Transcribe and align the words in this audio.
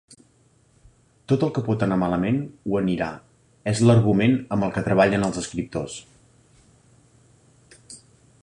"Tot 1.31 1.43
el 1.47 1.51
que 1.57 1.63
pot 1.67 1.83
anar 1.87 1.97
malament, 2.03 2.39
ho 2.71 2.79
anirà" 2.81 3.11
és 3.73 3.83
l'argument 3.89 4.35
amb 4.57 4.67
el 4.69 4.75
que 4.79 4.85
treballen 4.89 5.29
els 5.31 5.41
escriptors. 5.43 5.99